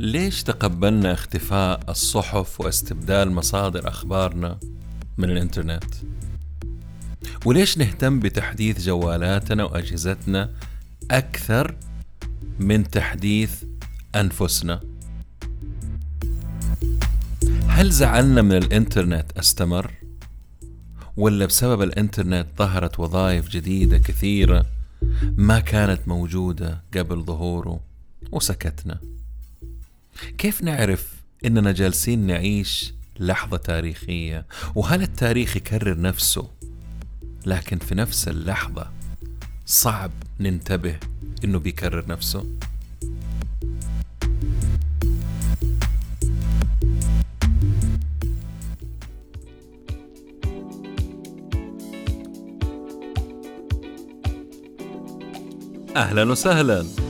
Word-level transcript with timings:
ليش 0.00 0.42
تقبلنا 0.42 1.12
اختفاء 1.12 1.80
الصحف 1.88 2.60
واستبدال 2.60 3.32
مصادر 3.32 3.88
أخبارنا 3.88 4.58
من 5.18 5.30
الإنترنت؟ 5.30 5.84
وليش 7.44 7.78
نهتم 7.78 8.20
بتحديث 8.20 8.80
جوالاتنا 8.80 9.64
وأجهزتنا 9.64 10.50
أكثر 11.10 11.76
من 12.58 12.90
تحديث 12.90 13.64
أنفسنا؟ 14.16 14.80
هل 17.68 17.90
زعلنا 17.90 18.42
من 18.42 18.56
الإنترنت 18.56 19.32
أستمر؟ 19.38 19.94
ولا 21.16 21.46
بسبب 21.46 21.82
الإنترنت 21.82 22.46
ظهرت 22.58 23.00
وظائف 23.00 23.48
جديدة 23.48 23.98
كثيرة 23.98 24.66
ما 25.22 25.60
كانت 25.60 26.08
موجودة 26.08 26.82
قبل 26.94 27.24
ظهوره 27.24 27.80
وسكتنا؟ 28.32 29.19
كيف 30.38 30.62
نعرف 30.62 31.06
إننا 31.44 31.72
جالسين 31.72 32.26
نعيش 32.26 32.94
لحظة 33.18 33.56
تاريخية؟ 33.56 34.46
وهل 34.74 35.02
التاريخ 35.02 35.56
يكرر 35.56 36.00
نفسه؟ 36.00 36.50
لكن 37.46 37.78
في 37.78 37.94
نفس 37.94 38.28
اللحظة 38.28 38.90
صعب 39.66 40.10
ننتبه 40.40 40.96
إنه 41.44 41.58
بيكرر 41.58 42.06
نفسه. 42.08 42.44
أهلا 55.96 56.30
وسهلا. 56.30 57.09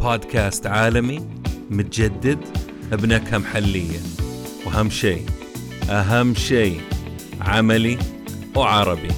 بودكاست 0.00 0.66
عالمي 0.66 1.28
متجدد 1.70 2.38
بنكهة 2.92 3.38
محلية 3.38 3.98
وأهم 4.66 4.90
شيء 4.90 5.26
أهم 5.90 6.34
شيء 6.34 6.80
عملي 7.40 7.98
وعربي. 8.56 9.08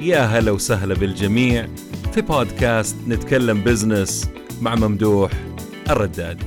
يا 0.00 0.20
هلا 0.20 0.50
وسهلا 0.50 0.94
بالجميع 0.94 1.68
في 2.12 2.20
بودكاست 2.20 2.96
نتكلم 3.08 3.64
بزنس 3.64 4.28
مع 4.60 4.74
ممدوح 4.74 5.32
الردادي. 5.90 6.46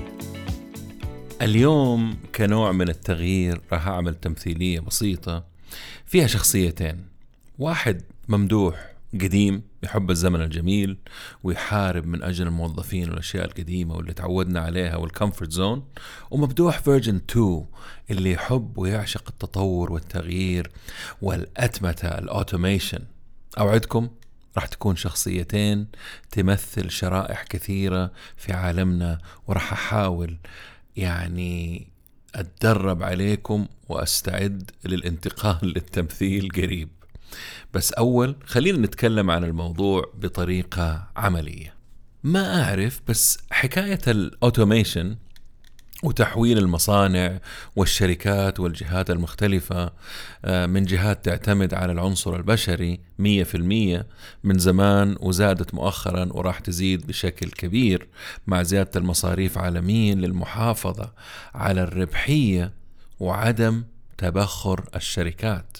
اليوم 1.41 2.17
كنوع 2.35 2.71
من 2.71 2.89
التغيير 2.89 3.61
راح 3.71 3.87
أعمل 3.87 4.15
تمثيلية 4.15 4.79
بسيطة 4.79 5.43
فيها 6.05 6.27
شخصيتين. 6.27 7.05
واحد 7.59 8.01
ممدوح 8.27 8.91
قديم 9.13 9.61
يحب 9.85 10.11
الزمن 10.11 10.41
الجميل 10.41 10.97
ويحارب 11.43 12.05
من 12.05 12.23
أجل 12.23 12.47
الموظفين 12.47 13.09
والأشياء 13.09 13.45
القديمة 13.45 13.95
واللي 13.95 14.13
تعودنا 14.13 14.59
عليها 14.59 14.95
وال 14.95 15.08
comfort 15.08 15.51
zone 15.51 15.87
وممدوح 16.31 16.79
version 16.79 17.15
2 17.15 17.65
اللي 18.11 18.31
يحب 18.31 18.77
ويعشق 18.77 19.23
التطور 19.29 19.91
والتغيير 19.91 20.71
والأتمتة 21.21 22.07
ال 22.07 22.16
automation 22.16 22.99
أوعدكم 23.59 24.09
راح 24.55 24.65
تكون 24.65 24.95
شخصيتين 24.95 25.87
تمثل 26.31 26.91
شرائح 26.91 27.43
كثيرة 27.43 28.11
في 28.37 28.53
عالمنا 28.53 29.19
وراح 29.47 29.73
أحاول 29.73 30.37
يعني 30.95 31.87
أتدرب 32.35 33.03
عليكم 33.03 33.67
وأستعد 33.89 34.71
للانتقال 34.85 35.67
للتمثيل 35.75 36.49
قريب. 36.49 36.89
بس 37.73 37.93
أول 37.93 38.35
خلينا 38.45 38.77
نتكلم 38.77 39.31
عن 39.31 39.43
الموضوع 39.43 40.11
بطريقة 40.15 41.07
عملية. 41.15 41.73
ما 42.23 42.63
أعرف 42.63 43.01
بس 43.07 43.37
حكاية 43.51 44.01
الأوتوميشن 44.07 45.15
وتحويل 46.03 46.57
المصانع 46.57 47.39
والشركات 47.75 48.59
والجهات 48.59 49.09
المختلفة 49.09 49.91
آه، 50.45 50.65
من 50.65 50.85
جهات 50.85 51.25
تعتمد 51.25 51.73
على 51.73 51.91
العنصر 51.91 52.35
البشري 52.35 52.99
مية 53.19 53.43
في 53.43 53.55
المية 53.55 54.07
من 54.43 54.57
زمان 54.57 55.15
وزادت 55.19 55.73
مؤخرا 55.73 56.27
وراح 56.31 56.59
تزيد 56.59 57.07
بشكل 57.07 57.49
كبير 57.49 58.07
مع 58.47 58.63
زيادة 58.63 58.91
المصاريف 58.95 59.57
عالميا 59.57 60.15
للمحافظة 60.15 61.13
على 61.55 61.83
الربحية 61.83 62.73
وعدم 63.19 63.83
تبخر 64.17 64.89
الشركات. 64.95 65.77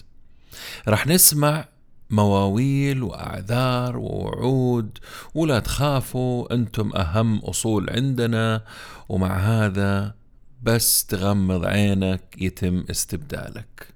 رح 0.88 1.06
نسمع 1.06 1.64
مواويل 2.10 3.02
وأعذار 3.02 3.96
ووعود 3.96 4.98
ولا 5.34 5.58
تخافوا 5.58 6.54
أنتم 6.54 6.96
أهم 6.96 7.38
أصول 7.38 7.90
عندنا. 7.90 8.64
ومع 9.08 9.36
هذا 9.36 10.14
بس 10.62 11.06
تغمض 11.06 11.64
عينك 11.64 12.22
يتم 12.38 12.84
استبدالك. 12.90 13.88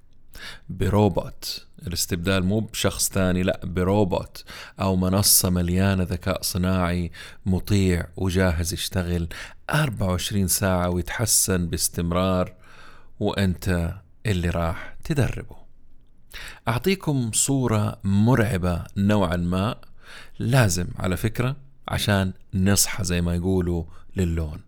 بروبوت. 0.69 1.65
الاستبدال 1.87 2.43
مو 2.43 2.59
بشخص 2.59 3.09
ثاني 3.09 3.43
لا 3.43 3.59
بروبوت. 3.63 4.43
أو 4.79 4.95
منصة 4.95 5.49
مليانة 5.49 6.03
ذكاء 6.03 6.41
صناعي 6.41 7.11
مطيع 7.45 8.07
وجاهز 8.17 8.73
يشتغل 8.73 9.27
24 9.69 10.47
ساعة 10.47 10.89
ويتحسن 10.89 11.67
باستمرار 11.67 12.53
وأنت 13.19 13.95
اللي 14.25 14.49
راح 14.49 14.95
تدربه. 15.03 15.60
أعطيكم 16.67 17.31
صورة 17.33 17.99
مرعبة 18.03 18.83
نوعا 18.97 19.37
ما 19.37 19.75
لازم 20.39 20.87
على 20.99 21.17
فكرة 21.17 21.55
عشان 21.87 22.33
نصحى 22.53 23.03
زي 23.03 23.21
ما 23.21 23.35
يقولوا 23.35 23.83
للون. 24.15 24.59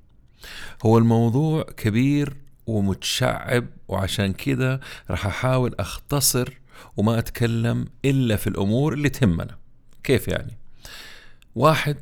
هو 0.85 0.97
الموضوع 0.97 1.63
كبير 1.63 2.35
ومتشعب 2.67 3.65
وعشان 3.87 4.33
كده 4.33 4.79
راح 5.09 5.25
أحاول 5.25 5.75
أختصر 5.79 6.53
وما 6.97 7.19
أتكلم 7.19 7.87
إلا 8.05 8.35
في 8.35 8.47
الأمور 8.47 8.93
اللي 8.93 9.09
تهمنا. 9.09 9.57
كيف 10.03 10.27
يعني؟ 10.27 10.57
واحد 11.55 11.97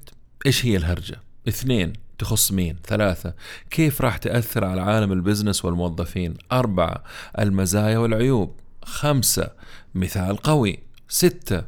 إيش 0.46 0.66
هي 0.66 0.78
الهرجة؟ 0.78 1.20
اثنين 1.48 1.94
تخص 2.20 2.52
مين؟ 2.52 2.78
ثلاثة 2.88 3.34
كيف 3.70 4.02
راح 4.02 4.18
تأثر 4.18 4.66
على 4.66 4.82
عالم 4.82 5.12
البزنس 5.12 5.66
والموظفين؟ 5.66 6.34
أربعة 6.52 7.04
المزايا 7.40 7.98
والعيوب. 7.98 8.56
خمسة 8.84 9.52
مثال 9.96 10.38
قوي. 10.38 10.80
ستة 11.10 11.64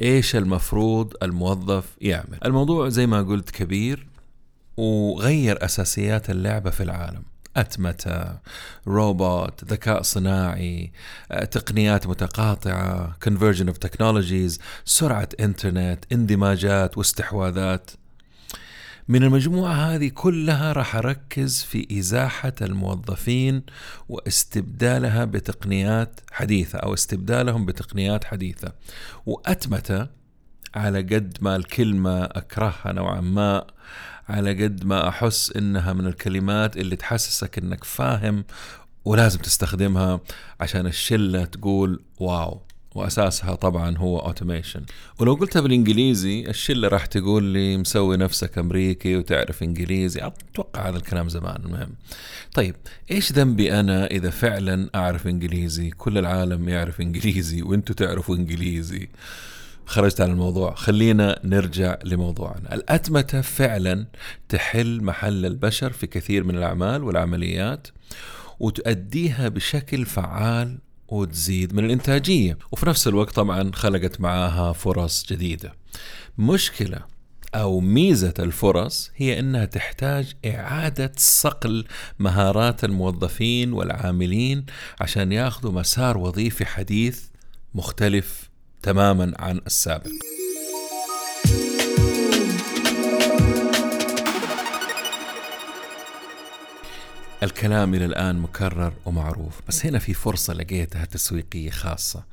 إيش 0.00 0.36
المفروض 0.36 1.14
الموظف 1.22 1.84
يعمل؟ 2.00 2.38
الموضوع 2.44 2.88
زي 2.88 3.06
ما 3.06 3.22
قلت 3.22 3.50
كبير 3.50 4.06
وغير 4.76 5.64
أساسيات 5.64 6.30
اللعبة 6.30 6.70
في 6.70 6.82
العالم. 6.82 7.22
أتمتة 7.56 8.38
روبوت 8.86 9.64
ذكاء 9.64 10.02
صناعي 10.02 10.92
تقنيات 11.50 12.06
متقاطعة 12.06 13.16
conversion 13.28 13.66
of 13.68 13.88
technologies 13.88 14.60
سرعة 14.84 15.28
إنترنت 15.40 16.04
اندماجات 16.12 16.98
واستحواذات. 16.98 17.90
من 19.08 19.22
المجموعة 19.22 19.72
هذه 19.72 20.08
كلها 20.08 20.72
راح 20.72 20.96
أركز 20.96 21.62
في 21.62 21.98
إزاحة 21.98 22.52
الموظفين 22.62 23.62
واستبدالها 24.08 25.24
بتقنيات 25.24 26.20
حديثة 26.32 26.78
أو 26.78 26.94
استبدالهم 26.94 27.66
بتقنيات 27.66 28.24
حديثة. 28.24 28.72
وأتمتة 29.26 30.06
على 30.74 30.98
قد 30.98 31.38
ما 31.40 31.56
الكلمة 31.56 32.24
أكرهها 32.24 32.92
نوعا 32.92 33.20
ما 33.20 33.66
على 34.28 34.64
قد 34.64 34.84
ما 34.84 35.08
أحس 35.08 35.52
إنها 35.56 35.92
من 35.92 36.06
الكلمات 36.06 36.76
اللي 36.76 36.96
تحسسك 36.96 37.58
إنك 37.58 37.84
فاهم 37.84 38.44
ولازم 39.04 39.38
تستخدمها 39.38 40.20
عشان 40.60 40.86
الشلة 40.86 41.44
تقول 41.44 42.02
wow. 42.20 42.65
وأساسها 42.96 43.54
طبعا 43.54 43.96
هو 43.96 44.18
automation 44.18 44.82
ولو 45.18 45.34
قلتها 45.34 45.60
بالإنجليزي 45.60 46.46
الشلة 46.48 46.88
راح 46.88 47.06
تقول 47.06 47.44
لي 47.44 47.76
مسوي 47.76 48.16
نفسك 48.16 48.58
أمريكي 48.58 49.16
وتعرف 49.16 49.62
إنجليزي. 49.62 50.20
أتوقع 50.26 50.88
هذا 50.88 50.96
الكلام 50.96 51.28
زمان 51.28 51.56
المهم. 51.64 51.90
طيب 52.54 52.76
إيش 53.10 53.32
ذنبي 53.32 53.80
أنا 53.80 54.06
إذا 54.06 54.30
فعلا 54.30 54.90
أعرف 54.94 55.26
إنجليزي؟ 55.26 55.90
كل 55.90 56.18
العالم 56.18 56.68
يعرف 56.68 57.00
إنجليزي 57.00 57.62
وأنتم 57.62 57.94
تعرفوا 57.94 58.36
إنجليزي. 58.36 59.08
خرجت 59.86 60.20
عن 60.20 60.30
الموضوع. 60.30 60.74
خلينا 60.74 61.40
نرجع 61.44 61.98
لموضوعنا. 62.04 62.74
الأتمتة 62.74 63.40
فعلا 63.40 64.06
تحل 64.48 65.02
محل 65.02 65.46
البشر 65.46 65.92
في 65.92 66.06
كثير 66.06 66.44
من 66.44 66.56
الأعمال 66.56 67.04
والعمليات 67.04 67.88
وتؤديها 68.60 69.48
بشكل 69.48 70.06
فعال 70.06 70.78
وتزيد 71.08 71.74
من 71.74 71.84
الإنتاجية. 71.84 72.58
وفي 72.72 72.86
نفس 72.86 73.08
الوقت 73.08 73.34
طبعا 73.34 73.70
خلقت 73.74 74.20
معاها 74.20 74.72
فرص 74.72 75.26
جديدة. 75.30 75.74
مشكلة 76.38 77.00
أو 77.54 77.80
ميزة 77.80 78.34
الفرص 78.38 79.10
هي 79.16 79.38
أنها 79.38 79.64
تحتاج 79.64 80.34
إعادة 80.46 81.12
صقل 81.16 81.84
مهارات 82.18 82.84
الموظفين 82.84 83.72
والعاملين 83.72 84.66
عشان 85.00 85.32
ياخذوا 85.32 85.72
مسار 85.72 86.18
وظيفي 86.18 86.64
حديث 86.64 87.22
مختلف 87.74 88.50
تماما 88.82 89.32
عن 89.38 89.60
السابق. 89.66 90.10
الكلام 97.42 97.94
إلى 97.94 98.04
الآن 98.04 98.38
مكرر 98.38 98.92
ومعروف 99.06 99.60
بس 99.68 99.86
هنا 99.86 99.98
في 99.98 100.14
فرصة 100.14 100.54
لقيتها 100.54 101.04
تسويقية 101.04 101.70
خاصة. 101.70 102.24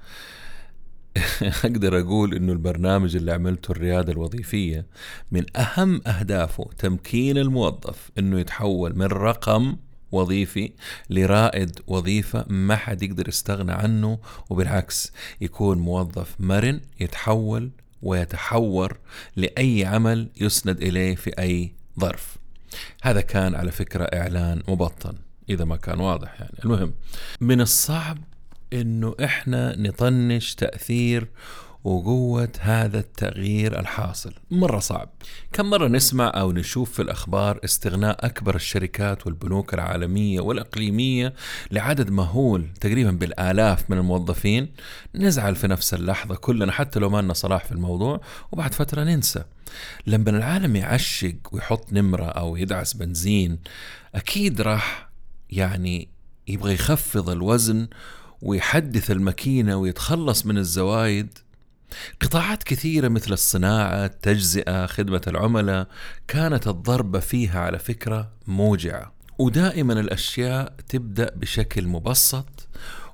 أقدر 1.66 2.00
أقول 2.00 2.36
إنه 2.36 2.54
البرنامج 2.54 3.16
اللي 3.16 3.32
عملته 3.32 3.72
الريادة 3.72 4.12
الوظيفية 4.12 4.86
من 5.32 5.58
أهم 5.58 6.02
أهدافه 6.08 6.70
تمكين 6.78 7.38
الموظف 7.38 8.12
إنه 8.18 8.40
يتحول 8.40 8.96
من 8.96 9.06
رقم 9.06 9.76
وظيفي 10.12 10.72
لرائد 11.10 11.80
وظيفة 11.88 12.46
ما 12.48 12.76
حد 12.76 13.04
يقدر 13.04 13.28
يستغنى 13.28 13.72
عنه 13.72 14.20
وبالعكس 14.50 15.12
يكون 15.42 15.78
موظف 15.78 16.36
مرن 16.40 16.82
يتحول 17.00 17.72
ويتحور 18.02 18.98
لأي 19.36 19.86
عمل 19.86 20.30
يسند 20.42 20.82
إليه 20.82 21.16
في 21.16 21.30
أي 21.30 21.74
ظرف. 22.00 22.43
هذا 23.02 23.22
كان 23.22 23.56
على 23.56 23.72
فكرة 23.72 24.04
إعلان 24.04 24.64
مبطن 24.68 25.14
إذا 25.50 25.66
ما 25.66 25.75
كان 25.75 26.00
واضح 26.00 26.42
يعني. 26.42 26.58
المهم 26.66 26.94
من 27.42 27.62
الصعب 27.62 28.18
إنه 28.74 29.16
إحنا 29.24 29.75
نطنش 29.80 30.56
تأثير 30.56 31.28
وقوة 31.84 32.50
هذا 32.60 33.00
التغيير 33.00 33.80
الحاصل. 33.80 34.34
مرة 34.52 34.80
صعب. 34.80 35.10
كم 35.54 35.70
مرة 35.70 35.88
نسمع 35.88 36.32
أو 36.36 36.52
نشوف 36.52 36.92
في 36.92 37.02
الأخبار 37.02 37.60
استغناء 37.64 38.26
أكبر 38.26 38.56
الشركات 38.56 39.28
والبنوك 39.28 39.74
العالمية 39.74 40.40
والإقليمية 40.40 41.34
لعدد 41.72 42.10
مهول 42.10 42.68
تقريبا 42.82 43.12
بالآلاف 43.12 43.90
من 43.90 43.98
الموظفين؟ 43.98 44.72
نزعل 45.16 45.56
في 45.56 45.68
نفس 45.68 45.94
اللحظة 45.94 46.36
كلنا 46.36 46.72
حتى 46.72 47.00
لو 47.00 47.10
ما 47.10 47.22
لنا 47.22 47.34
صلاح 47.34 47.66
في 47.66 47.72
الموضوع 47.72 48.22
وبعد 48.52 48.74
فترة 48.74 49.04
ننسى. 49.04 49.44
لما 50.08 50.30
العالم 50.30 50.76
يعشق 50.76 51.36
ويحط 51.52 51.94
نمرة 51.94 52.26
أو 52.26 52.56
يدعس 52.56 52.94
بنزين 52.94 53.60
أكيد 54.16 54.62
راح 54.62 55.10
يعني 55.50 56.08
يبغى 56.48 56.74
يخفض 56.74 57.30
الوزن 57.30 57.88
ويحدث 58.42 59.12
الماكينة 59.12 59.76
ويتخلص 59.76 60.46
من 60.46 60.58
الزوايد 60.58 61.38
قطاعات 62.22 62.63
كثيرة 62.63 63.07
مثل 63.07 63.34
الصناعة، 63.34 64.06
التجزئة، 64.06 64.86
خدمة 64.86 65.22
العملاء 65.28 65.88
كانت 66.28 66.68
الضربة 66.68 67.19
فيها 67.19 67.60
على 67.60 67.80
فكرة 67.80 68.31
موجعة. 68.48 69.13
ودائما 69.40 69.94
الأشياء 69.94 70.75
تبدأ 70.90 71.31
بشكل 71.36 71.88
مبسط 71.88 72.68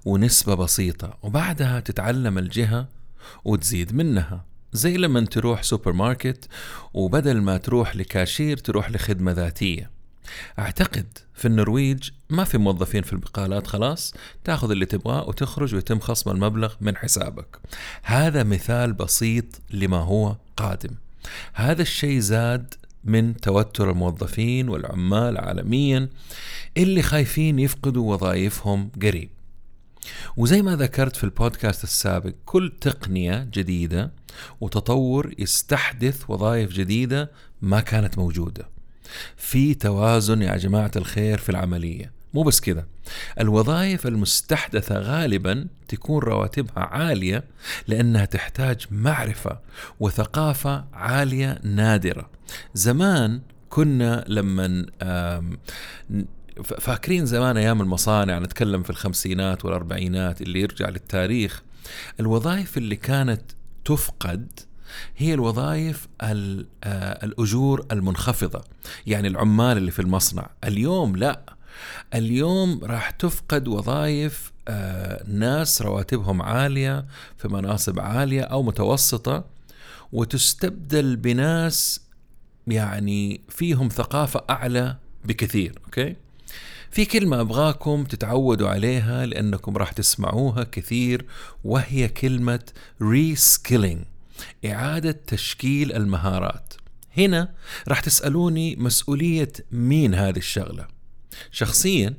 ونسبة 0.05 0.55
بسيطة 0.55 1.17
وبعدها 1.23 1.79
تتعلم 1.79 2.37
الجهة 2.37 2.87
وتزيد 3.45 3.95
منها. 3.95 4.45
زي 4.73 4.97
لما 4.97 5.25
تروح 5.25 5.63
سوبر 5.63 5.93
ماركت 5.93 6.47
وبدل 6.93 7.41
ما 7.41 7.57
تروح 7.57 7.95
لكاشير 7.95 8.57
تروح 8.57 8.91
لخدمة 8.91 9.31
ذاتية. 9.31 9.98
أعتقد 10.59 11.17
في 11.33 11.45
النرويج 11.45 12.09
ما 12.29 12.43
في 12.43 12.57
موظفين 12.57 13.01
في 13.01 13.13
البقالات 13.13 13.67
خلاص. 13.67 14.13
تأخذ 14.43 14.71
اللي 14.71 14.85
تبغاه 14.85 15.27
وتخرج 15.27 15.75
ويتم 15.75 15.99
خصم 15.99 16.31
المبلغ 16.31 16.73
من 16.81 16.97
حسابك. 16.97 17.59
هذا 18.03 18.43
مثال 18.43 18.93
بسيط 18.93 19.45
لما 19.71 19.97
هو 19.97 20.35
قادم. 20.57 20.95
هذا 21.53 21.81
الشيء 21.81 22.19
زاد 22.19 22.73
من 23.03 23.37
توتر 23.37 23.91
الموظفين 23.91 24.69
والعمال 24.69 25.37
عالميا 25.37 26.09
اللي 26.77 27.01
خايفين 27.01 27.59
يفقدوا 27.59 28.13
وظائفهم 28.13 28.91
قريب. 29.01 29.29
وزي 30.37 30.61
ما 30.61 30.75
ذكرت 30.75 31.15
في 31.15 31.23
البودكاست 31.23 31.83
السابق 31.83 32.33
كل 32.45 32.73
تقنية 32.81 33.49
جديدة 33.53 34.11
وتطور 34.61 35.33
يستحدث 35.39 36.29
وظائف 36.29 36.71
جديدة 36.71 37.31
ما 37.61 37.79
كانت 37.79 38.17
موجودة. 38.17 38.78
في 39.37 39.73
توازن 39.73 40.41
يا 40.41 40.57
جماعة 40.57 40.91
الخير 40.95 41.37
في 41.37 41.49
العملية. 41.49 42.11
مو 42.33 42.43
بس 42.43 42.61
كذا 42.61 42.85
الوظائف 43.39 44.07
المستحدثة 44.07 44.99
غالبا 44.99 45.67
تكون 45.87 46.19
رواتبها 46.23 46.83
عالية 46.83 47.43
لأنها 47.87 48.25
تحتاج 48.25 48.85
معرفة 48.91 49.59
وثقافة 49.99 50.85
عالية 50.93 51.59
نادرة. 51.63 52.29
زمان 52.73 53.41
كنا 53.69 54.25
لما 54.27 54.85
فاكرين 56.63 57.25
زمان 57.25 57.57
أيام 57.57 57.81
المصانع 57.81 58.39
نتكلم 58.39 58.83
في 58.83 58.89
الخمسينات 58.89 59.65
والأربعينات 59.65 60.41
اللي 60.41 60.61
يرجع 60.61 60.89
للتاريخ. 60.89 61.63
الوظائف 62.19 62.77
اللي 62.77 62.95
كانت 62.95 63.41
تفقد 63.85 64.59
هي 65.17 65.33
الوظائف 65.33 66.07
آه، 66.21 66.65
الأجور 67.25 67.85
المنخفضة. 67.91 68.63
يعني 69.07 69.27
العمال 69.27 69.77
اللي 69.77 69.91
في 69.91 70.01
المصنع. 70.01 70.49
اليوم 70.63 71.15
لا. 71.15 71.41
اليوم 72.13 72.79
راح 72.83 73.09
تفقد 73.09 73.67
وظائف 73.67 74.51
آه، 74.67 75.23
ناس 75.27 75.81
رواتبهم 75.81 76.41
عالية 76.41 77.05
في 77.37 77.47
مناصب 77.47 77.99
عالية 77.99 78.41
أو 78.41 78.63
متوسطة 78.63 79.45
وتستبدل 80.11 81.15
بناس 81.15 82.01
يعني 82.67 83.41
فيهم 83.49 83.89
ثقافة 83.89 84.43
أعلى 84.49 84.95
بكثير 85.25 85.79
okay؟ 85.85 86.15
في 86.91 87.05
كلمة 87.05 87.41
أبغاكم 87.41 88.03
تتعودوا 88.03 88.69
عليها 88.69 89.25
لأنكم 89.25 89.77
راح 89.77 89.91
تسمعوها 89.91 90.63
كثير 90.63 91.25
وهي 91.63 92.07
كلمة 92.07 92.59
reskilling 93.01 94.03
إعادة 94.65 95.11
تشكيل 95.27 95.93
المهارات. 95.93 96.73
هنا 97.17 97.53
راح 97.87 97.99
تسألوني 97.99 98.75
مسؤولية 98.75 99.51
مين 99.71 100.15
هذه 100.15 100.37
الشغلة. 100.37 100.87
شخصيا 101.51 102.13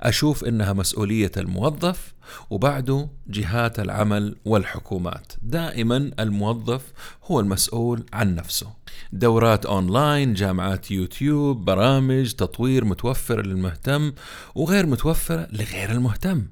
أشوف 0.00 0.44
إنها 0.44 0.72
مسؤولية 0.72 1.32
الموظف 1.36 2.14
وبعده 2.50 3.08
جهات 3.26 3.80
العمل 3.80 4.36
والحكومات. 4.44 5.32
دائما 5.42 6.10
الموظف 6.20 6.82
هو 7.24 7.40
المسؤول 7.40 8.06
عن 8.12 8.34
نفسه. 8.34 8.72
دورات 9.12 9.66
أونلاين 9.66 10.34
جامعات 10.34 10.90
يوتيوب 10.90 11.64
برامج 11.64 12.32
تطوير 12.32 12.84
متوفرة 12.84 13.42
للمهتم 13.42 14.12
وغير 14.54 14.86
متوفرة 14.86 15.48
لغير 15.52 15.90
المهتم. 15.92 16.46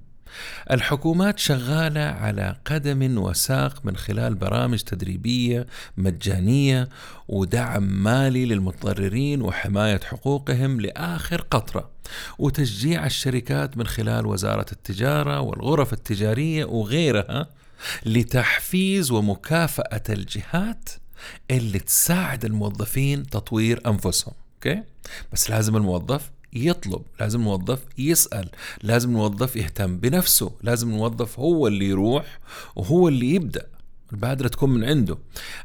الحكومات 0.70 1.38
شغالة 1.38 2.00
على 2.00 2.56
قدم 2.64 3.18
وساق 3.18 3.80
من 3.84 3.96
خلال 3.96 4.34
برامج 4.34 4.78
تدريبية 4.78 5.66
مجانية 5.96 6.88
ودعم 7.28 7.82
مالي 7.82 8.44
للمتضررين 8.44 9.42
وحماية 9.42 10.00
حقوقهم 10.04 10.80
لآخر 10.80 11.40
قطرة 11.40 11.90
وتشجيع 12.38 13.06
الشركات 13.06 13.76
من 13.76 13.86
خلال 13.86 14.26
وزارة 14.26 14.66
التجارة 14.72 15.40
والغرف 15.40 15.92
التجارية 15.92 16.64
وغيرها 16.64 17.48
لتحفيز 18.06 19.10
ومكافأة 19.10 20.02
الجهات 20.08 20.88
اللي 21.50 21.78
تساعد 21.78 22.44
الموظفين 22.44 23.26
تطوير 23.26 23.80
أنفسهم 23.86 24.34
أوكي؟ 24.54 24.82
بس 25.32 25.50
لازم 25.50 25.76
الموظف 25.76 26.30
يطلب 26.54 27.02
لازم 27.20 27.38
الموظف 27.38 27.80
يسأل 27.98 28.48
لازم 28.82 29.08
الموظف 29.08 29.56
يهتم 29.56 29.96
بنفسه 29.98 30.52
لازم 30.62 30.90
الموظف 30.90 31.38
هو 31.38 31.66
اللي 31.66 31.88
يروح 31.88 32.38
وهو 32.76 33.08
اللي 33.08 33.34
يبدأ. 33.34 33.66
البادرة 34.12 34.48
تكون 34.48 34.70
من 34.70 34.84
عنده. 34.84 35.18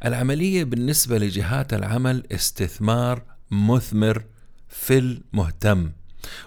العملية 0.05 0.63
بالنسبة 0.63 1.17
لجهات 1.17 1.74
العمل 1.74 2.24
استثمار 2.31 3.24
مثمر 3.51 4.24
في 4.69 4.98
المهتم. 4.98 5.91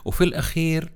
وفي 0.05 0.25
الأخير 0.25 0.93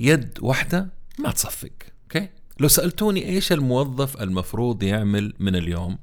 يد 0.00 0.38
واحدة 0.42 0.88
ما 1.18 1.30
تصفق 1.30 1.70
أوكي؟ 2.02 2.28
لو 2.60 2.68
سألتوني 2.68 3.28
إيش 3.28 3.52
الموظف 3.52 4.22
المفروض 4.22 4.82
يعمل 4.82 5.34
من 5.38 5.56
اليوم 5.56 5.98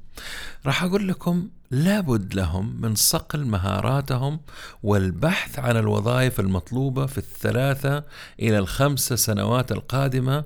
راح 0.66 0.84
أقول 0.84 1.08
لكم 1.08 1.48
لابد 1.70 2.34
لهم 2.34 2.80
من 2.80 2.94
صقل 2.94 3.44
مهاراتهم 3.44 4.40
والبحث 4.82 5.58
عن 5.58 5.76
الوظائف 5.76 6.40
المطلوبة 6.40 7.06
في 7.06 7.18
الثلاثة 7.18 8.04
إلى 8.40 8.58
الخمسة 8.58 9.16
سنوات 9.16 9.72
القادمة 9.72 10.44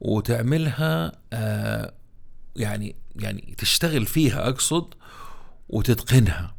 وتعملها 0.00 1.12
آه 1.32 1.92
يعني 2.56 2.96
يعني 3.16 3.54
تشتغل 3.58 4.06
فيها 4.06 4.48
أقصد 4.48 4.94
وتتقنها. 5.68 6.54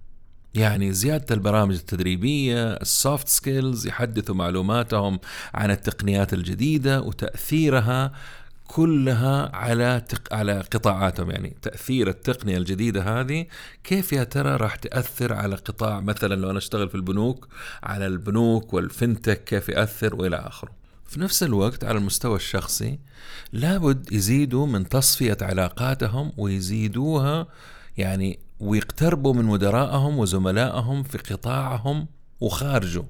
يعني 0.53 0.94
زيادة 0.94 1.36
البرامج 1.36 1.75
التدريبية 1.75 2.74
ال 2.74 2.84
soft 2.84 3.28
skills 3.28 3.88
يحدثوا 3.88 4.36
معلوماتهم 4.36 5.20
عن 5.53 5.72
التقنيات 5.72 6.34
الجديدة 6.34 7.01
وتأثيرها 7.01 8.12
كلها 8.72 9.56
على 9.56 10.02
تق... 10.10 10.34
على 10.34 10.60
قطاعاتهم 10.60 11.32
يعني 11.32 11.58
تأثير 11.62 12.10
التقنية 12.10 12.58
الجديدة 12.58 13.22
هذه 13.22 13.46
كيف 13.84 14.14
يا 14.14 14.24
ترى 14.24 14.56
راح 14.56 14.76
تأثر 14.76 15.34
على 15.34 15.56
قطاع 15.56 16.00
مثلا 16.00 16.36
لو 16.36 16.50
أنا 16.50 16.58
أشتغل 16.58 16.90
في 16.90 16.96
البنوك 16.96 17.48
على 17.84 18.08
البنوك 18.08 18.74
والفنتك 18.74 19.44
كيف 19.44 19.70
يأثر 19.70 20.16
وإلى 20.16 20.36
آخره. 20.36 20.72
في 21.06 21.20
نفس 21.20 21.44
الوقت 21.44 21.84
على 21.84 21.98
المستوى 21.98 22.36
الشخصي 22.36 23.00
لابد 23.54 24.14
يزيدوا 24.14 24.68
من 24.68 24.90
تصفية 24.90 25.38
علاقاتهم 25.42 26.32
ويزيدوها 26.38 27.48
يعني 27.98 28.40
ويقتربوا 28.60 29.34
من 29.34 29.46
مدرائهم 29.46 30.20
وزملائهم 30.20 31.04
في 31.04 31.18
قطاعهم 31.18 32.08
وخارجه. 32.40 33.04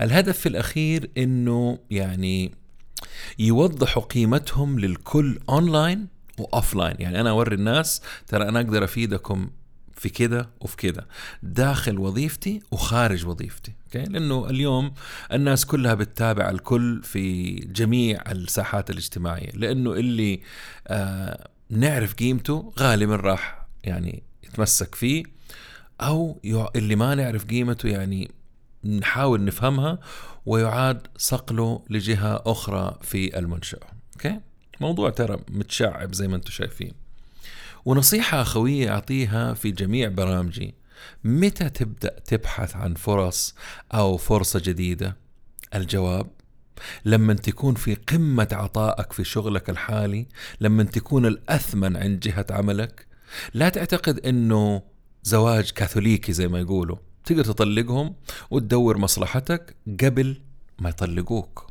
الهدف 0.00 0.38
في 0.38 0.48
الأخير 0.48 1.10
إنه 1.18 1.78
يعني 1.90 2.60
يوضحوا 3.38 4.02
قيمتهم 4.02 4.78
للكل 4.78 5.38
اونلاين 5.48 6.06
و 6.38 6.45
offline 6.45 6.94
يعني 6.98 7.20
أنا 7.20 7.30
أوري 7.30 7.54
الناس 7.54 8.02
ترى 8.26 8.48
أنا 8.48 8.60
أقدر 8.60 8.84
أفيدكم 8.84 9.50
في 9.94 10.08
كذا 10.08 10.50
وفي 10.60 10.76
كذا 10.76 11.06
داخل 11.42 11.98
وظيفتي 11.98 12.60
وخارج 12.70 13.26
وظيفتي. 13.26 13.72
okay؟ 13.84 14.12
لأنه 14.12 14.50
اليوم 14.50 14.92
الناس 15.32 15.66
كلها 15.66 15.94
بتتابع 15.94 16.50
الكل 16.50 17.02
في 17.02 17.54
جميع 17.54 18.22
الساحات 18.30 18.90
الاجتماعية. 18.90 19.50
لأنه 19.54 19.92
اللي 19.92 20.40
آه 20.88 21.48
نعرف 21.70 22.14
قيمته 22.14 22.72
غالبا 22.78 23.16
راح 23.16 23.66
يعني 23.84 24.22
يتمسك 24.44 24.94
فيه 24.94 25.24
أو 26.00 26.40
اللي 26.76 26.96
ما 26.96 27.14
نعرف 27.14 27.44
قيمته 27.44 27.88
يعني 27.88 28.30
نحاول 28.84 29.44
نفهمها 29.44 29.98
ويعاد 30.46 31.06
صقله 31.16 31.84
لجهة 31.90 32.42
أخرى 32.46 32.98
في 33.02 33.38
المنشأة. 33.38 33.86
أوكي؟ 34.14 34.40
موضوع 34.80 35.10
ترى 35.10 35.38
متشعب 35.48 36.14
زي 36.14 36.28
ما 36.28 36.36
أنتم 36.36 36.50
شايفين. 36.50 36.92
ونصيحة 37.84 38.42
أخوية 38.42 38.90
أعطيها 38.90 39.54
في 39.54 39.70
جميع 39.70 40.08
برامجي. 40.08 40.74
متى 41.24 41.70
تبدأ 41.70 42.18
تبحث 42.26 42.76
عن 42.76 42.94
فرص 42.94 43.54
أو 43.94 44.16
فرصة 44.16 44.62
جديدة؟ 44.64 45.16
الجواب 45.74 46.26
لما 47.04 47.34
تكون 47.34 47.74
في 47.74 47.94
قمة 47.94 48.48
عطائك 48.52 49.12
في 49.12 49.24
شغلك 49.24 49.70
الحالي 49.70 50.26
لما 50.60 50.82
تكون 50.82 51.26
الأثمن 51.26 51.96
عند 51.96 52.20
جهة 52.20 52.46
عملك. 52.50 53.06
لا 53.54 53.68
تعتقد 53.68 54.18
أنه 54.18 54.82
زواج 55.22 55.70
كاثوليكي 55.70 56.32
زي 56.32 56.48
ما 56.48 56.60
يقولوا. 56.60 56.96
تقدر 57.24 57.44
تطلقهم 57.44 58.14
وتدور 58.50 58.98
مصلحتك 58.98 59.76
قبل 60.00 60.40
ما 60.78 60.88
يطلقوك. 60.88 61.66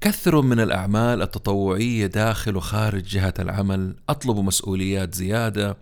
كثروا 0.00 0.42
من 0.42 0.60
الأعمال 0.60 1.22
التطوعية 1.22 2.06
داخل 2.06 2.56
وخارج 2.56 3.02
جهة 3.02 3.34
العمل 3.38 3.96
أطلبوا 4.08 4.42
مسؤوليات 4.42 5.14
زيادة 5.14 5.76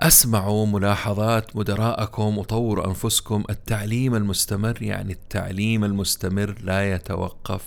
أسمعوا 0.00 0.66
ملاحظات 0.66 1.56
مدراءكم 1.56 2.38
وطوروا 2.38 2.86
أنفسكم. 2.86 3.44
التعليم 3.50 4.14
المستمر 4.14 4.82
يعني 4.82 5.12
التعليم 5.12 5.84
المستمر 5.84 6.58
لا 6.62 6.94
يتوقف 6.94 7.62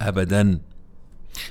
أبدا. 0.00 0.60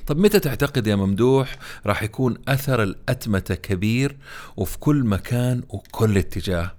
طب 0.08 0.18
متى 0.18 0.39
تعتقد 0.39 0.88
يا 0.88 0.96
ممدوح 0.96 1.58
راح 1.86 2.03
يكون 2.03 2.38
أثر 2.48 2.84
الأتمتة 2.84 3.56
كبير 3.56 4.18
وفي 4.58 4.77
كل 4.77 5.03
مكان 5.03 5.63
وكل 5.70 6.18
اتجاه؟ 6.18 6.72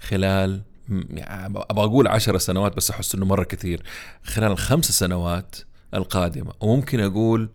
خلال 0.00 0.62
يعني 0.88 1.46
أبغى 1.46 1.84
أقول 1.84 2.08
عشر 2.08 2.38
سنوات 2.38 2.76
بس 2.76 2.90
أحس 2.90 3.14
إنه 3.14 3.26
مرة 3.26 3.44
كثير. 3.44 3.82
خلال 4.24 4.52
الخمس 4.52 4.84
سنوات 4.84 5.56
القادمة 5.94 6.52
وممكن 6.60 7.00
أقول 7.00 7.50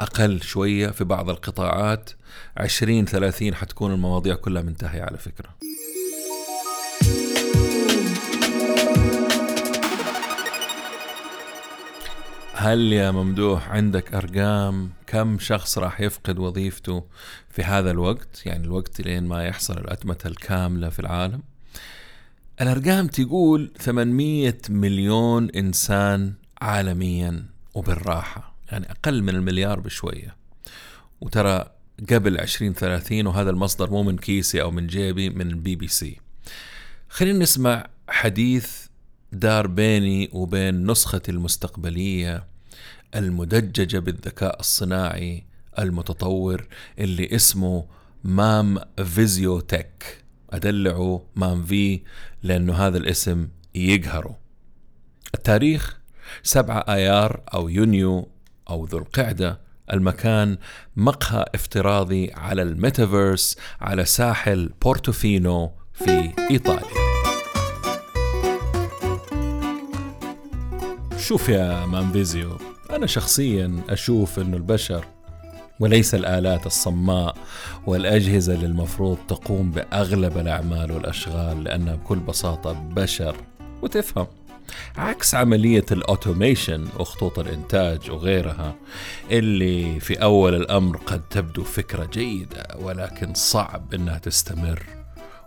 أقل 0.00 0.42
شوية 0.42 0.88
في 0.88 1.04
بعض 1.04 1.30
القطاعات 1.30 2.10
20 2.56 3.04
30 3.04 3.54
حتكون 3.54 3.92
المواضيع 3.92 4.34
كلها 4.34 4.62
منتهية 4.62 5.02
على 5.02 5.18
فكرة. 5.18 5.48
هل 12.54 12.92
يا 12.92 13.10
ممدوح 13.10 13.70
عندك 13.70 14.14
أرقام؟ 14.14 14.90
كم 15.06 15.38
شخص 15.38 15.78
راح 15.78 16.00
يفقد 16.00 16.38
وظيفته 16.38 17.04
في 17.50 17.62
هذا 17.62 17.90
الوقت؟ 17.90 18.46
يعني 18.46 18.64
الوقت 18.64 19.00
لين 19.00 19.24
ما 19.24 19.44
يحصل 19.44 19.78
الأتمتة 19.78 20.28
الكاملة 20.28 20.88
في 20.88 20.98
العالم؟ 20.98 21.42
الأرقام 22.60 23.06
تقول 23.06 23.72
800 23.78 24.54
مليون 24.68 25.50
إنسان 25.50 26.32
عالميا 26.60 27.46
وبالراحة 27.74 28.54
يعني 28.72 28.90
أقل 28.90 29.22
من 29.22 29.28
المليار 29.28 29.80
بشوية. 29.80 30.36
وترى 31.20 31.66
قبل 32.10 32.38
2030 32.38 33.26
وهذا 33.26 33.50
المصدر 33.50 33.90
مو 33.90 34.02
من 34.02 34.18
كيسي 34.18 34.62
أو 34.62 34.70
من 34.70 34.86
جيبي 34.86 35.30
من 35.30 35.50
البي 35.50 35.76
بي 35.76 35.88
سي. 35.88 36.20
خلينا 37.08 37.38
نسمع 37.38 37.86
حديث 38.08 38.86
دار 39.32 39.66
بيني 39.66 40.30
وبين 40.32 40.90
نسختي 40.90 41.30
المستقبلية 41.30 42.44
المدججة 43.14 43.98
بالذكاء 43.98 44.60
الصناعي 44.60 45.44
المتطور 45.78 46.66
اللي 46.98 47.34
اسمه 47.34 47.86
مام 48.24 48.78
فيزيو 49.04 49.60
تك 49.60 50.21
أدلعه 50.52 51.26
مام 51.36 51.64
في 51.64 52.00
لأنه 52.42 52.74
هذا 52.74 52.98
الاسم 52.98 53.48
يقهره. 53.74 54.38
التاريخ 55.34 55.98
سبعة 56.42 56.84
آيار 56.88 57.40
أو 57.54 57.68
يونيو 57.68 58.28
أو 58.70 58.84
ذو 58.84 58.98
القعدة. 58.98 59.60
المكان 59.92 60.58
مقهى 60.96 61.44
افتراضي 61.54 62.32
على 62.32 62.62
الميتافيرس 62.62 63.56
على 63.80 64.04
ساحل 64.04 64.70
بورتوفينو 64.82 65.72
في 65.92 66.32
إيطاليا. 66.50 67.02
شوف 71.18 71.48
يا 71.48 71.86
مانفيزيو 71.86 72.58
أنا 72.90 73.06
شخصيا 73.06 73.82
أشوف 73.88 74.38
أنه 74.38 74.56
البشر 74.56 75.04
وليس 75.80 76.14
الآلات 76.14 76.66
الصماء 76.66 77.36
والأجهزة 77.86 78.54
اللي 78.54 78.66
المفروض 78.66 79.18
تقوم 79.28 79.70
بأغلب 79.70 80.38
الأعمال 80.38 80.92
والأشغال 80.92 81.64
لأنها 81.64 81.94
بكل 81.94 82.18
بساطة 82.18 82.72
بشر. 82.72 83.36
وتفهم. 83.82 84.26
عكس 84.96 85.34
عملية 85.34 85.84
ال 85.92 86.01
automation 86.01 86.88
وخطوط 86.98 87.38
الإنتاج 87.38 88.10
وغيرها 88.10 88.74
اللي 89.30 90.00
في 90.00 90.22
أول 90.22 90.54
الأمر 90.54 90.96
قد 90.96 91.20
تبدو 91.28 91.64
فكرة 91.64 92.04
جيدة 92.12 92.66
ولكن 92.78 93.34
صعب 93.34 93.94
إنها 93.94 94.18
تستمر 94.18 94.82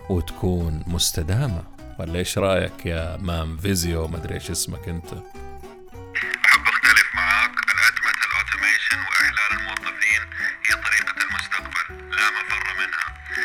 وتكون 0.10 0.84
مستدامة. 0.88 1.64
ولا 2.00 2.20
إيش 2.20 2.38
رأيك 2.38 2.86
يا 2.86 3.18
مام 3.18 3.58
فيزيو؟ 3.58 4.08
مدري 4.08 4.34
إيش 4.34 4.52
اسمك 4.52 4.90
أنت؟ 4.90 5.08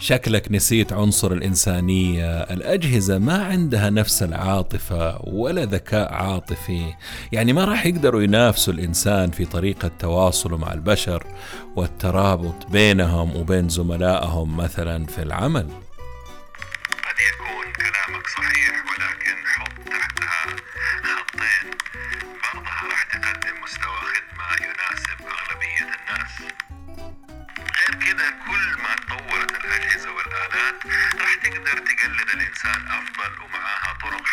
شكلك 0.00 0.52
نسيت 0.52 0.92
عنصر 0.92 1.32
الإنسانية. 1.32 2.40
الأجهزة 2.40 3.18
ما 3.18 3.44
عندها 3.44 3.90
نفس 3.90 4.22
العاطفة 4.22 5.20
ولا 5.24 5.64
ذكاء 5.64 6.12
عاطفي. 6.12 6.82
يعني 7.32 7.52
ما 7.52 7.64
راح 7.64 7.86
يقدروا 7.86 8.22
ينافسوا 8.22 8.72
الإنسان 8.72 9.30
في 9.30 9.44
طريقة 9.44 9.90
تواصله 9.98 10.56
مع 10.56 10.72
البشر 10.72 11.26
والترابط 11.76 12.66
بينهم 12.70 13.36
وبين 13.36 13.68
زملائهم 13.68 14.56
مثلا 14.56 15.06
في 15.06 15.22
العمل. 15.22 15.66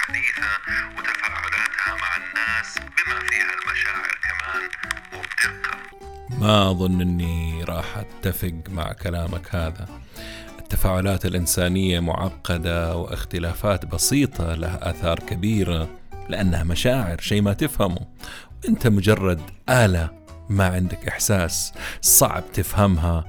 حديثة 0.07 0.47
وتفاعلاتها 0.97 1.95
مع 2.01 2.15
الناس 2.17 2.77
بما 2.77 3.19
فيها 3.19 3.51
المشاعر 3.61 4.19
كمان 4.23 4.69
وبدقة. 5.13 5.77
ما 6.39 6.71
أظن 6.71 7.01
أني 7.01 7.63
راح 7.63 7.97
أتفق 7.97 8.53
مع 8.69 8.93
كلامك 8.93 9.55
هذا. 9.55 9.87
التفاعلات 10.59 11.25
الإنسانية 11.25 11.99
معقدة 11.99 12.95
واختلافات 12.95 13.85
بسيطة 13.85 14.55
لها 14.55 14.89
آثار 14.89 15.19
كبيرة 15.19 15.89
لأنها 16.29 16.63
مشاعر 16.63 17.19
شيء 17.21 17.41
ما 17.41 17.53
تفهمه. 17.53 18.07
أنت 18.69 18.87
مجرد 18.87 19.41
آلة 19.69 20.09
ما 20.49 20.67
عندك 20.67 21.07
إحساس. 21.07 21.73
صعب 22.01 22.43
تفهمها 22.53 23.25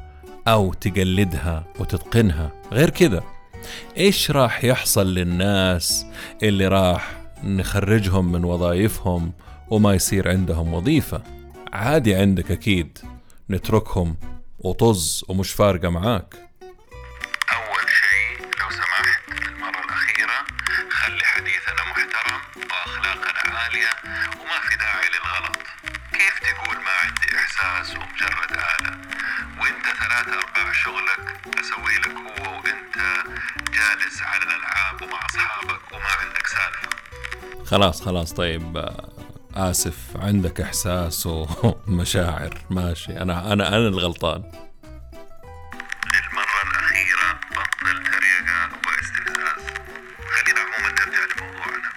أو 0.48 0.72
تقلدها 0.72 1.64
وتتقنها. 1.78 2.52
غير 2.72 2.90
كذا. 2.90 3.37
إيش 3.96 4.30
راح 4.30 4.64
يحصل 4.64 5.06
للناس 5.14 6.06
اللي 6.42 6.68
راح 6.68 7.10
نخرجهم 7.44 8.32
من 8.32 8.44
وظائفهم 8.44 9.32
وما 9.70 9.94
يصير 9.94 10.28
عندهم 10.28 10.74
وظيفة؟ 10.74 11.22
عادي 11.72 12.14
عندك 12.14 12.50
أكيد. 12.50 12.98
نتركهم 13.50 14.16
وطز 14.58 15.24
ومش 15.28 15.50
فارقة 15.52 15.88
معاك. 15.88 16.34
أول 17.52 17.84
شيء 18.00 18.46
لو 18.60 18.70
سمحت 18.70 19.42
للمرة 19.42 19.84
الأخيرة 19.84 20.38
خلي 20.90 21.24
حديثنا 21.24 21.82
محترم 21.90 22.40
وأخلاقنا 22.70 23.58
عالية 23.58 23.90
وما 24.40 24.58
في 24.68 24.76
داعي 24.76 25.08
للغلط. 25.14 25.58
كيف 26.12 26.38
تقول 26.38 26.76
ما 26.76 26.90
عندي 27.04 27.36
إحساس 27.36 27.96
ومجرد 27.96 28.52
آلة؟ 28.52 28.90
وإنت 29.60 29.84
ثلاثة 30.00 30.32
أرباع 30.38 30.72
شغلك 30.72 31.20
أسوي 31.60 31.94
لك 31.98 32.16
هو 32.40 32.52
وإنت 32.56 32.96
جالس 33.70 34.22
على 34.22 34.42
الألعاب 34.42 35.02
ومع 35.02 35.26
أصحابك 35.26 35.92
وما 35.92 36.08
عندك 36.22 36.46
سالفة. 36.46 36.88
خلاص 37.66 38.02
خلاص. 38.02 38.32
طيب 38.32 38.76
آه، 38.76 39.08
آسف. 39.54 39.96
عندك 40.16 40.60
إحساس 40.60 41.26
ومشاعر 41.26 42.58
ماشي. 42.70 43.12
أنا 43.20 43.52
أنا 43.52 43.68
أنا 43.68 43.76
الغلطان. 43.88 44.42
للمرة 46.14 46.62
الأخيرة 46.70 47.40
بطل 47.50 48.02
تريقة 48.04 48.68
واستفزاز 48.86 49.64
خلينا 50.34 50.60
عموما 50.60 50.88
نرجع 50.92 51.24
لموضوعنا. 51.36 51.88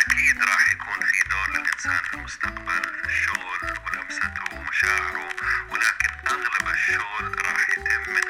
أكيد 0.00 0.42
راح 0.42 0.72
يكون 0.72 1.00
في 1.06 1.28
دور 1.30 1.48
للإنسان 1.60 1.98
في 2.10 2.14
المستقبل. 2.14 2.82
في 3.02 3.06
الشغل 3.08 3.78
ولمسته 3.84 4.56
ومشاعره 4.56 5.28
ولكن 5.70 6.10
أغلب 6.30 6.68
الشغل 6.74 7.44
راح 7.46 7.68
يتم 7.70 8.12
من 8.14 8.27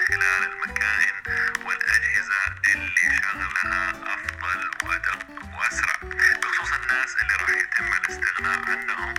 الناس 7.08 7.22
اللي 7.22 7.36
راح 7.40 7.50
يتم 7.50 7.88
الاستغناء 8.02 8.58
عنهم 8.68 9.14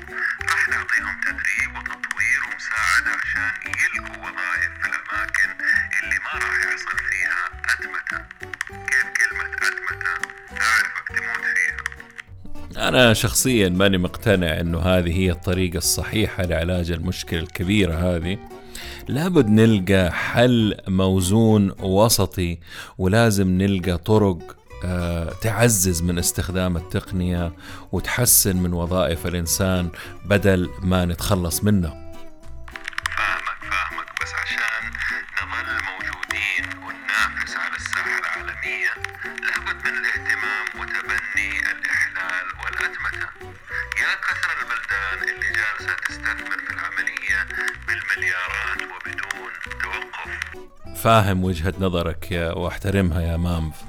راح 0.50 0.70
نعطيهم 0.70 1.22
تدريب 1.22 1.72
وتطوير 1.78 2.40
ومساعدة 2.46 3.12
عشان 3.22 3.72
يلقوا 3.82 4.18
وظائف 4.18 4.72
في 4.82 4.88
الأماكن 4.88 5.50
اللي 6.04 6.20
ما 6.20 6.34
راح 6.34 6.60
يحصل 6.66 6.98
فيها 7.10 7.44
أدمتة 7.74 8.18
كيف 8.90 9.08
كلمة 9.20 9.46
أدمتة 9.68 10.12
أعرفك 10.62 11.08
تموت 11.08 11.46
فيها؟ 12.76 12.88
أنا 12.90 13.14
شخصيا 13.14 13.70
ماني 13.70 13.98
مقتنع 13.98 14.60
أنه 14.60 14.80
هذه 14.80 15.20
هي 15.20 15.32
الطريقة 15.32 15.78
الصحيحة 15.78 16.44
لعلاج 16.44 16.92
المشكلة 16.92 17.40
الكبيرة 17.40 17.94
هذه. 17.94 18.38
لابد 19.08 19.48
نلقى 19.50 20.12
حل 20.12 20.78
موزون 20.88 21.72
وسطي 21.80 22.60
ولازم 22.98 23.48
نلقى 23.48 23.98
طرق 23.98 24.59
تعزز 25.42 26.02
من 26.02 26.20
استخدام 26.20 26.78
التقنية 26.78 27.54
وتحسن 27.92 28.56
من 28.56 28.74
وظائف 28.74 29.28
الإنسان 29.28 29.90
بدل 30.26 30.70
ما 30.82 31.06
نتخلص 31.06 31.64
منه. 31.64 31.90
فاهمك 33.18 33.60
فاهمك. 33.72 34.08
بس 34.22 34.34
عشان 34.34 34.92
نظل 35.44 35.84
موجودين 35.90 36.84
وننافس 36.84 37.56
على 37.56 37.76
الساحة 37.76 38.20
العالمية 38.20 38.94
لابد 39.26 39.88
من 39.88 39.98
الاهتمام 39.98 40.66
وتبني 40.80 41.60
الإحلال 41.60 42.46
والأدمتة 42.64 43.30
يا 44.02 44.12
كثر 44.26 44.56
البلدان 44.62 45.36
اللي 45.36 45.50
جالسة 45.58 45.96
تستثمر 46.08 46.60
في 46.68 46.74
العملية 46.74 47.48
بالمليارات 47.88 48.82
وبدون 48.82 49.52
توقف. 49.82 51.04
فاهم 51.04 51.44
وجهة 51.44 51.74
نظرك 51.80 52.32
يا 52.32 52.52
واحترمها 52.52 53.22
يا 53.22 53.38
مامف. 53.38 53.89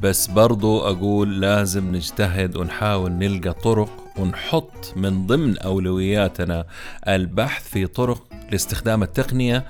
بس 0.00 0.26
برضو 0.26 0.80
أقول 0.80 1.40
لازم 1.40 1.96
نجتهد 1.96 2.56
ونحاول 2.56 3.12
نلقى 3.12 3.52
طرق 3.52 3.90
ونحط 4.18 4.92
من 4.96 5.26
ضمن 5.26 5.58
أولوياتنا 5.58 6.66
البحث 7.08 7.68
في 7.68 7.86
طرق 7.86 8.22
لاستخدام 8.50 9.02
التقنية 9.02 9.66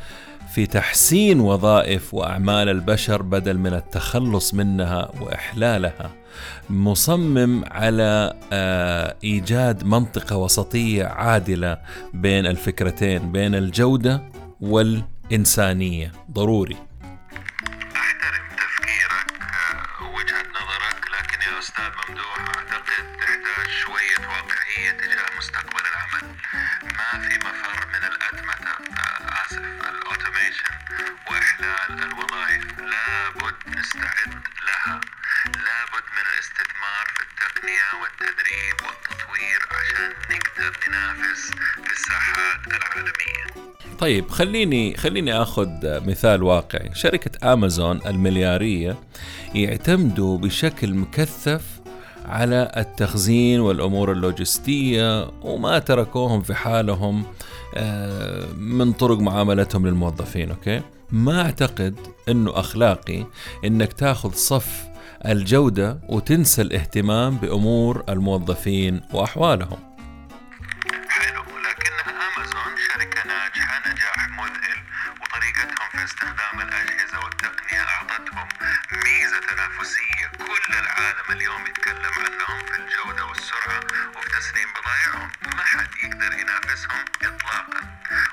في 0.54 0.66
تحسين 0.66 1.40
وظائف 1.40 2.14
وأعمال 2.14 2.68
البشر 2.68 3.22
بدل 3.22 3.58
من 3.58 3.74
التخلص 3.74 4.54
منها 4.54 5.10
وإحلالها. 5.20 6.10
مصمم 6.70 7.64
على 7.70 8.34
آه، 8.52 9.16
إيجاد 9.24 9.84
منطقة 9.84 10.36
وسطية 10.36 11.04
عادلة 11.04 11.78
بين 12.14 12.46
الفكرتين 12.46 13.32
بين 13.32 13.54
الجودة 13.54 14.22
والإنسانية. 14.60 16.12
ضروري. 16.32 16.87
لابد 35.44 36.06
من 36.16 36.24
الاستثمار 36.32 37.04
في 37.16 37.22
التقنية 37.28 37.88
والتدريب 38.00 38.76
والتطوير 38.86 39.60
عشان 39.70 40.10
نقدر 40.36 40.78
ننافس 40.88 41.50
في 41.84 41.92
الساحات 41.92 42.60
العالمية. 42.66 43.68
طيب 43.98 44.30
خليني 44.30 44.96
خليني 44.96 45.42
آخذ 45.42 45.68
مثال 45.82 46.42
واقعي. 46.42 46.90
شركة 46.94 47.52
أمازون 47.52 48.00
المليارية 48.06 48.96
يعتمدوا 49.54 50.38
بشكل 50.38 50.94
مكثف 50.94 51.62
على 52.24 52.72
التخزين 52.76 53.60
والأمور 53.60 54.12
اللوجستية 54.12 55.30
وما 55.42 55.78
تركوهم 55.78 56.42
في 56.42 56.54
حالهم 56.54 57.26
آه، 57.74 58.46
من 58.52 58.92
طرق 58.92 59.18
معاملتهم 59.18 59.86
للموظفين 59.86 60.50
أوكي؟ 60.50 60.80
ما 61.12 61.40
أعتقد 61.42 61.94
إنه 62.28 62.58
أخلاقي 62.60 63.24
إنك 63.64 63.92
تاخذ 63.92 64.32
صف 64.32 64.88
الجودة 65.26 65.98
وتنسى 66.08 66.62
الاهتمام 66.62 67.36
بأمور 67.36 68.04
الموظفين 68.08 69.00
وأحوالهم. 69.14 69.87
حد 85.78 85.88
يقدر 86.04 86.32
ينافسهم 86.40 87.04
اطلاقا. 87.22 87.80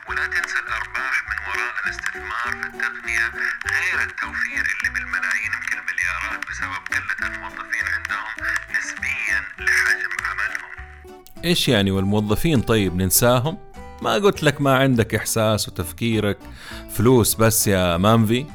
ولا 0.09 0.27
تنسى 0.27 0.59
الأرباح 0.59 1.15
من 1.29 1.37
وراء 1.47 1.73
الاستثمار 1.85 2.61
في 2.61 2.67
التقنية 2.67 3.27
غير 3.71 4.01
التوفير 4.01 4.65
اللي 4.73 4.89
بالملايين 4.93 5.51
يمكن 5.53 5.77
المليارات 5.77 6.47
بسبب 6.49 6.81
قلة 6.91 7.27
الموظفين 7.35 7.85
عندهم 7.95 8.49
نسبيا 8.77 9.39
لحجم 9.59 10.11
عملهم. 10.25 11.21
إيش 11.45 11.67
يعني 11.67 11.91
والموظفين 11.91 12.61
طيب 12.61 12.95
ننساهم؟ 12.95 13.57
ما 14.01 14.13
قلت 14.13 14.43
لك 14.43 14.61
ما 14.61 14.77
عندك 14.77 15.15
إحساس 15.15 15.69
وتفكيرك. 15.69 16.37
فلوس 16.95 17.35
بس 17.35 17.67
يا 17.67 17.97
مانفي. 17.97 18.45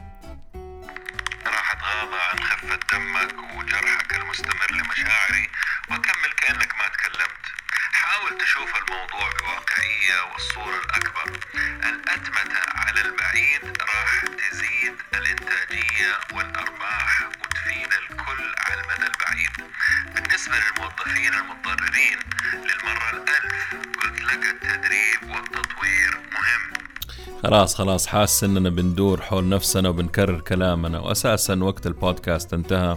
بالنسبة 20.50 20.82
للموظفين 20.82 21.32
المتضررين 21.34 22.18
للمرة 22.52 23.10
الألف 23.10 23.74
قلت 24.02 24.22
لك 24.22 24.42
التدريب 24.54 25.34
والتطوير 25.34 26.12
مهم. 26.32 27.42
خلاص 27.42 27.74
خلاص 27.74 28.06
حاسس 28.06 28.44
إننا 28.44 28.70
بندور 28.70 29.22
حول 29.22 29.48
نفسنا 29.48 29.88
وبنكرر 29.88 30.40
كلامنا. 30.40 30.98
واساسا 30.98 31.54
وقت 31.54 31.86
البودكاست 31.86 32.54
انتهى. 32.54 32.96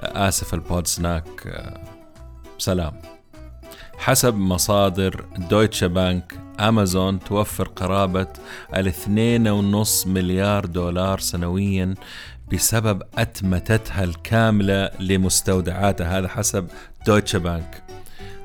آسف 0.00 0.54
البود 0.54 0.86
سناك 0.86 1.62
سلام. 2.58 3.02
حسب 3.98 4.34
مصادر 4.34 5.24
دويتشا 5.36 5.86
بانك 5.86 6.34
أمازون 6.60 7.18
توفر 7.18 7.68
قرابة 7.68 8.28
الإثنين 8.74 9.48
ونص 9.48 10.06
مليار 10.06 10.66
دولار 10.66 11.18
سنويا 11.18 11.94
بسبب 12.52 13.02
أتمتتها 13.18 14.04
الكاملة 14.04 14.90
لمستودعاتها 15.00 16.18
هذا 16.18 16.28
حسب 16.28 16.66
دويتشا 17.06 17.38
بانك. 17.38 17.82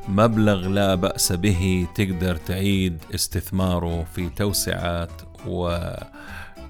مبلغ 0.08 0.68
لا 0.68 0.96
بأس 0.96 1.32
به 1.32 1.88
تقدر 1.96 2.36
تعيد 2.36 3.04
استثماره 3.16 4.04
في 4.16 4.30
توسعات 4.30 5.12
و 5.48 5.80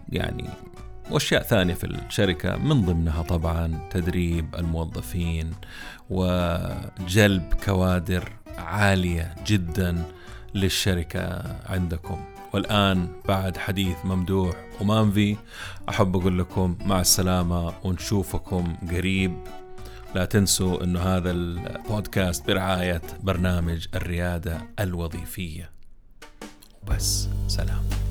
يعني 0.09 0.49
وأشياء 1.11 1.43
ثانية 1.43 1.73
في 1.73 1.83
الشركة 1.83 2.57
من 2.57 2.81
ضمنها 2.85 3.21
طبعا 3.21 3.89
تدريب 3.91 4.55
الموظفين 4.55 5.53
وجلب 6.09 7.53
كوادر 7.65 8.31
عالية 8.57 9.35
جدا 9.47 10.03
للشركة 10.55 11.43
عندكم. 11.65 12.25
والآن 12.53 13.07
بعد 13.27 13.57
حديث 13.57 13.97
ممدوح 14.05 14.55
ومانفي 14.81 15.37
أحب 15.89 16.15
أقول 16.15 16.39
لكم 16.39 16.77
مع 16.85 17.01
السلامة 17.01 17.73
ونشوفكم 17.83 18.75
قريب. 18.91 19.33
لا 20.15 20.25
تنسوا 20.25 20.83
إنه 20.83 20.99
هذا 20.99 21.31
البودكاست 21.31 22.47
برعاية 22.47 23.01
برنامج 23.23 23.87
الريادة 23.95 24.61
الوظيفية. 24.79 25.69
وبس 26.83 27.29
سلام. 27.47 28.08